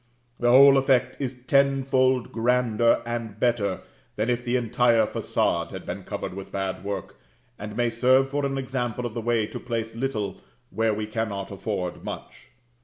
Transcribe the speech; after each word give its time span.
The 0.39 0.49
whole 0.49 0.77
effect 0.79 1.17
is 1.19 1.43
tenfold 1.43 2.31
grander 2.31 3.03
and 3.05 3.39
better 3.39 3.81
than 4.15 4.31
if 4.31 4.43
the 4.43 4.55
entire 4.55 5.05
façade 5.05 5.69
had 5.69 5.85
been 5.85 6.05
covered 6.05 6.33
with 6.33 6.51
bad 6.51 6.83
work, 6.83 7.17
and 7.59 7.77
may 7.77 7.91
serve 7.91 8.27
for 8.31 8.43
an 8.43 8.57
example 8.57 9.05
of 9.05 9.13
the 9.13 9.21
way 9.21 9.45
to 9.45 9.59
place 9.59 9.93
little 9.93 10.41
where 10.71 10.95
we 10.95 11.05
cannot 11.05 11.51
afford 11.51 12.03
much. 12.03 12.47